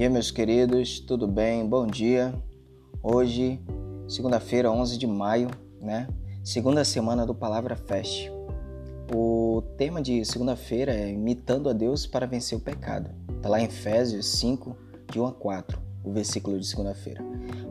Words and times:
Aí, 0.00 0.08
meus 0.08 0.30
queridos, 0.30 0.98
tudo 0.98 1.28
bem? 1.28 1.68
Bom 1.68 1.86
dia. 1.86 2.32
Hoje, 3.02 3.60
segunda-feira, 4.08 4.72
11 4.72 4.96
de 4.96 5.06
maio, 5.06 5.50
né? 5.78 6.08
Segunda 6.42 6.86
semana 6.86 7.26
do 7.26 7.34
Palavra 7.34 7.76
Fest. 7.76 8.30
O 9.14 9.62
tema 9.76 10.00
de 10.00 10.24
segunda-feira 10.24 10.94
é 10.94 11.10
imitando 11.10 11.68
a 11.68 11.74
Deus 11.74 12.06
para 12.06 12.24
vencer 12.24 12.56
o 12.56 12.62
pecado. 12.62 13.10
Está 13.36 13.50
lá 13.50 13.60
em 13.60 13.66
Efésios 13.66 14.24
5, 14.38 14.74
de 15.12 15.20
1 15.20 15.26
a 15.26 15.32
4, 15.32 15.78
o 16.02 16.10
versículo 16.10 16.58
de 16.58 16.66
segunda-feira. 16.66 17.22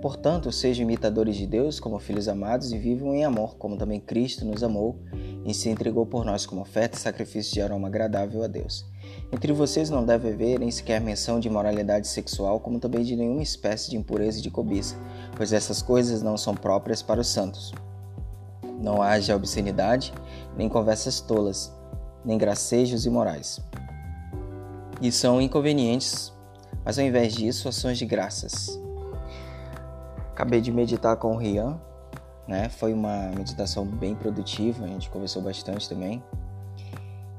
Portanto, 0.00 0.50
sejam 0.50 0.84
imitadores 0.84 1.36
de 1.36 1.46
Deus 1.46 1.78
como 1.78 1.98
filhos 1.98 2.26
amados 2.26 2.72
e 2.72 2.78
vivam 2.78 3.14
em 3.14 3.22
amor, 3.22 3.56
como 3.58 3.76
também 3.76 4.00
Cristo 4.00 4.46
nos 4.46 4.62
amou 4.62 4.98
e 5.44 5.52
se 5.52 5.68
entregou 5.68 6.06
por 6.06 6.24
nós 6.24 6.46
como 6.46 6.62
oferta 6.62 6.96
e 6.96 7.00
sacrifício 7.00 7.52
de 7.52 7.60
aroma 7.60 7.88
agradável 7.88 8.42
a 8.42 8.46
Deus. 8.46 8.86
Entre 9.32 9.52
vocês 9.52 9.90
não 9.90 10.04
deve 10.04 10.30
haver 10.30 10.58
nem 10.58 10.70
sequer 10.70 11.00
menção 11.00 11.38
de 11.38 11.48
imoralidade 11.48 12.08
sexual, 12.08 12.60
como 12.60 12.78
também 12.78 13.02
de 13.02 13.16
nenhuma 13.16 13.42
espécie 13.42 13.90
de 13.90 13.96
impureza 13.96 14.38
e 14.38 14.42
de 14.42 14.50
cobiça, 14.50 14.96
pois 15.36 15.52
essas 15.52 15.82
coisas 15.82 16.22
não 16.22 16.36
são 16.36 16.54
próprias 16.54 17.02
para 17.02 17.20
os 17.20 17.28
santos. 17.28 17.72
Não 18.80 19.02
haja 19.02 19.36
obscenidade, 19.36 20.12
nem 20.56 20.68
conversas 20.68 21.20
tolas, 21.20 21.72
nem 22.24 22.38
gracejos 22.38 23.06
imorais. 23.06 23.60
E 25.00 25.10
são 25.12 25.40
inconvenientes, 25.40 26.32
mas 26.84 26.98
ao 26.98 27.04
invés 27.04 27.34
disso, 27.34 27.68
ações 27.68 27.98
de 27.98 28.06
graças. 28.06 28.80
Acabei 30.30 30.60
de 30.60 30.72
meditar 30.72 31.16
com 31.16 31.34
o 31.34 31.36
Rian, 31.36 31.80
né? 32.46 32.68
Foi 32.68 32.92
uma 32.92 33.30
meditação 33.36 33.84
bem 33.84 34.14
produtiva, 34.14 34.84
a 34.84 34.88
gente 34.88 35.10
conversou 35.10 35.42
bastante 35.42 35.88
também. 35.88 36.22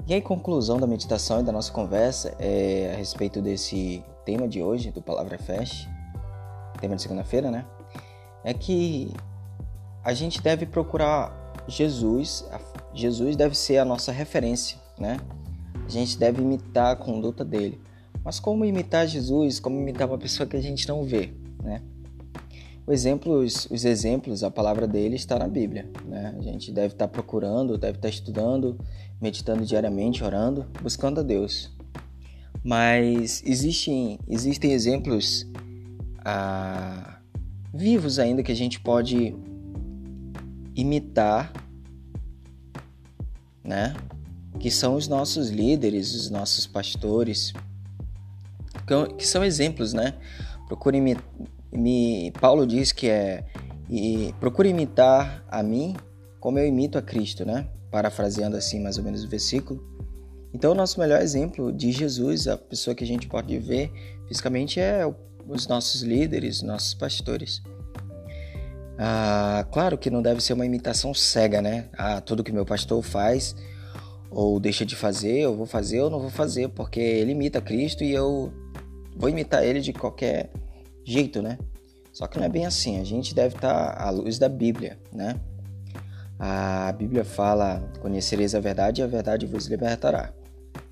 E 0.06 0.14
a 0.14 0.22
conclusão 0.22 0.78
da 0.78 0.86
meditação 0.86 1.40
e 1.40 1.42
da 1.42 1.50
nossa 1.50 1.72
conversa 1.72 2.34
é 2.38 2.92
a 2.94 2.96
respeito 2.96 3.42
desse 3.42 4.04
tema 4.24 4.46
de 4.46 4.62
hoje, 4.62 4.92
do 4.92 5.02
Palavra 5.02 5.36
Fest, 5.38 5.88
tema 6.80 6.94
de 6.94 7.02
segunda-feira, 7.02 7.50
né? 7.50 7.64
É 8.44 8.54
que 8.54 9.12
a 10.04 10.14
gente 10.14 10.40
deve 10.40 10.66
procurar 10.66 11.34
Jesus, 11.66 12.48
Jesus 12.94 13.34
deve 13.34 13.56
ser 13.56 13.78
a 13.78 13.84
nossa 13.84 14.12
referência, 14.12 14.78
né? 14.96 15.18
A 15.84 15.88
gente 15.88 16.16
deve 16.16 16.40
imitar 16.40 16.92
a 16.92 16.96
conduta 16.96 17.44
dele. 17.44 17.80
Mas 18.24 18.38
como 18.38 18.64
imitar 18.64 19.06
Jesus? 19.06 19.58
Como 19.58 19.80
imitar 19.80 20.06
uma 20.08 20.18
pessoa 20.18 20.46
que 20.48 20.56
a 20.56 20.60
gente 20.60 20.86
não 20.88 21.02
vê, 21.02 21.32
né? 21.62 21.82
Exemplos, 22.88 23.66
os 23.68 23.84
exemplos, 23.84 24.44
a 24.44 24.50
palavra 24.50 24.86
dele 24.86 25.16
está 25.16 25.38
na 25.38 25.48
Bíblia. 25.48 25.90
Né? 26.04 26.34
A 26.38 26.42
gente 26.42 26.70
deve 26.70 26.94
estar 26.94 27.08
procurando, 27.08 27.76
deve 27.76 27.98
estar 27.98 28.08
estudando, 28.08 28.78
meditando 29.20 29.64
diariamente, 29.64 30.22
orando, 30.22 30.66
buscando 30.80 31.18
a 31.18 31.22
Deus. 31.22 31.74
Mas 32.62 33.42
existem, 33.44 34.18
existem 34.28 34.72
exemplos 34.72 35.46
ah, 36.24 37.18
vivos 37.74 38.18
ainda 38.18 38.42
que 38.42 38.52
a 38.52 38.56
gente 38.56 38.78
pode 38.80 39.34
imitar, 40.74 41.52
né? 43.64 43.96
Que 44.60 44.70
são 44.70 44.94
os 44.94 45.08
nossos 45.08 45.48
líderes, 45.50 46.14
os 46.14 46.30
nossos 46.30 46.66
pastores, 46.66 47.52
que 49.18 49.26
são 49.26 49.44
exemplos, 49.44 49.92
né? 49.92 50.14
Procure 50.68 51.00
me, 51.72 52.32
Paulo 52.40 52.66
diz 52.66 52.92
que 52.92 53.08
é 53.08 53.44
e 53.88 54.34
procure 54.40 54.68
imitar 54.68 55.44
a 55.48 55.62
mim 55.62 55.94
como 56.40 56.58
eu 56.58 56.66
imito 56.66 56.98
a 56.98 57.02
Cristo, 57.02 57.44
né? 57.44 57.66
Parafraseando 57.90 58.56
assim 58.56 58.80
mais 58.80 58.98
ou 58.98 59.04
menos 59.04 59.24
o 59.24 59.28
versículo. 59.28 59.82
Então, 60.52 60.72
o 60.72 60.74
nosso 60.74 60.98
melhor 60.98 61.20
exemplo 61.20 61.72
de 61.72 61.92
Jesus, 61.92 62.48
a 62.48 62.56
pessoa 62.56 62.94
que 62.94 63.04
a 63.04 63.06
gente 63.06 63.26
pode 63.28 63.58
ver 63.58 63.92
fisicamente, 64.26 64.80
é 64.80 65.02
os 65.48 65.66
nossos 65.66 66.02
líderes, 66.02 66.62
nossos 66.62 66.94
pastores. 66.94 67.62
Ah, 68.98 69.66
claro 69.70 69.98
que 69.98 70.08
não 70.08 70.22
deve 70.22 70.40
ser 70.40 70.54
uma 70.54 70.64
imitação 70.64 71.12
cega, 71.12 71.60
né? 71.60 71.88
Ah, 71.96 72.20
tudo 72.20 72.42
que 72.42 72.52
meu 72.52 72.64
pastor 72.64 73.02
faz 73.02 73.54
ou 74.30 74.58
deixa 74.58 74.84
de 74.84 74.96
fazer, 74.96 75.40
eu 75.40 75.54
vou 75.54 75.66
fazer 75.66 76.00
ou 76.00 76.10
não 76.10 76.20
vou 76.20 76.30
fazer, 76.30 76.68
porque 76.70 77.00
ele 77.00 77.32
imita 77.32 77.60
Cristo 77.60 78.02
e 78.02 78.12
eu 78.12 78.52
vou 79.14 79.28
imitar 79.28 79.64
ele 79.64 79.80
de 79.80 79.92
qualquer 79.92 80.50
jeito, 81.06 81.40
né? 81.40 81.56
Só 82.12 82.26
que 82.26 82.38
não 82.38 82.46
é 82.46 82.48
bem 82.48 82.66
assim. 82.66 83.00
A 83.00 83.04
gente 83.04 83.34
deve 83.34 83.54
estar 83.54 83.96
à 84.00 84.10
luz 84.10 84.38
da 84.38 84.48
Bíblia, 84.48 84.98
né? 85.12 85.40
A 86.38 86.92
Bíblia 86.92 87.24
fala: 87.24 87.80
Conhecereis 88.00 88.54
a 88.54 88.60
verdade 88.60 89.00
e 89.00 89.04
a 89.04 89.06
verdade 89.06 89.46
vos 89.46 89.66
libertará. 89.66 90.32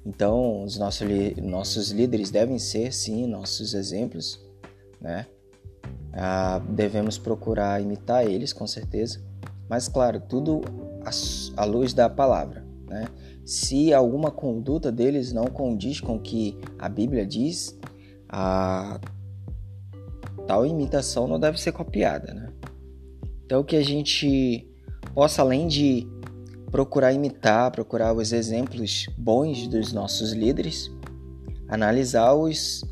Então, 0.06 0.62
os 0.62 0.78
nossos, 0.78 1.06
nossos 1.42 1.90
líderes 1.90 2.30
devem 2.30 2.58
ser, 2.58 2.92
sim, 2.92 3.26
nossos 3.26 3.74
exemplos, 3.74 4.38
né? 5.00 5.26
Ah, 6.12 6.60
devemos 6.68 7.18
procurar 7.18 7.82
imitar 7.82 8.24
eles, 8.26 8.52
com 8.52 8.66
certeza. 8.66 9.20
Mas, 9.68 9.88
claro, 9.88 10.20
tudo 10.20 10.60
à 11.56 11.64
luz 11.64 11.92
da 11.92 12.08
palavra, 12.08 12.64
né? 12.86 13.06
Se 13.44 13.92
alguma 13.92 14.30
conduta 14.30 14.92
deles 14.92 15.32
não 15.32 15.46
condiz 15.46 16.00
com 16.00 16.16
o 16.16 16.20
que 16.20 16.58
a 16.78 16.88
Bíblia 16.88 17.26
diz, 17.26 17.78
a 18.28 19.00
tal 20.46 20.66
imitação 20.66 21.26
não 21.26 21.38
deve 21.38 21.60
ser 21.60 21.72
copiada, 21.72 22.32
né? 22.32 22.52
Então 23.44 23.62
que 23.62 23.76
a 23.76 23.84
gente 23.84 24.68
possa 25.14 25.42
além 25.42 25.66
de 25.66 26.06
procurar 26.70 27.12
imitar, 27.12 27.70
procurar 27.70 28.12
os 28.12 28.32
exemplos 28.32 29.06
bons 29.16 29.66
dos 29.68 29.92
nossos 29.92 30.32
líderes, 30.32 30.90
analisar 31.68 32.34
os 32.34 32.82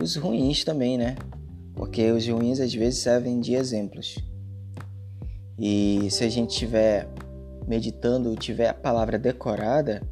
os 0.00 0.16
ruins 0.16 0.64
também, 0.64 0.96
né? 0.96 1.16
Porque 1.74 2.10
os 2.10 2.26
ruins 2.26 2.60
às 2.60 2.72
vezes 2.72 3.00
servem 3.00 3.40
de 3.40 3.54
exemplos. 3.54 4.16
E 5.58 6.08
se 6.10 6.24
a 6.24 6.28
gente 6.28 6.50
estiver 6.50 7.08
meditando, 7.66 8.34
tiver 8.36 8.68
a 8.68 8.74
palavra 8.74 9.18
decorada, 9.18 10.02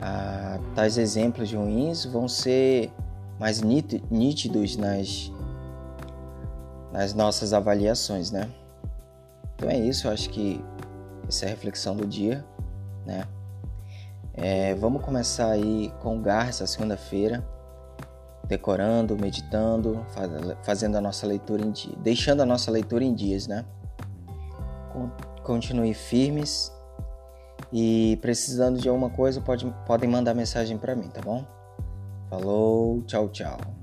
ah, 0.00 0.58
tais 0.74 0.96
exemplos 0.96 1.52
ruins 1.52 2.04
vão 2.06 2.26
ser 2.26 2.90
mais 3.38 3.60
nítidos 3.62 4.76
nas 4.76 5.30
nas 6.92 7.14
nossas 7.14 7.52
avaliações, 7.52 8.30
né? 8.30 8.50
Então 9.54 9.68
é 9.68 9.78
isso, 9.78 10.06
eu 10.06 10.12
acho 10.12 10.30
que 10.30 10.64
essa 11.28 11.44
é 11.44 11.48
a 11.48 11.50
reflexão 11.50 11.94
do 11.94 12.06
dia, 12.06 12.44
né? 13.06 13.24
É, 14.32 14.74
vamos 14.74 15.02
começar 15.02 15.50
aí 15.50 15.92
com 16.00 16.20
garra 16.20 16.48
essa 16.48 16.66
segunda-feira, 16.66 17.44
decorando, 18.46 19.16
meditando, 19.16 20.04
faz, 20.10 20.30
fazendo 20.62 20.96
a 20.96 21.00
nossa 21.00 21.26
leitura 21.26 21.62
em 21.62 21.70
dia, 21.70 21.94
deixando 21.98 22.40
a 22.40 22.46
nossa 22.46 22.70
leitura 22.70 23.04
em 23.04 23.14
dias, 23.14 23.46
né? 23.46 23.64
Continue 25.44 25.94
firmes 25.94 26.72
e 27.72 28.18
precisando 28.20 28.80
de 28.80 28.88
alguma 28.88 29.10
coisa 29.10 29.40
pode, 29.40 29.72
podem 29.86 30.08
mandar 30.08 30.34
mensagem 30.34 30.78
para 30.78 30.94
mim, 30.94 31.08
tá 31.08 31.20
bom? 31.20 31.44
Falou, 32.28 33.02
tchau, 33.02 33.28
tchau. 33.28 33.79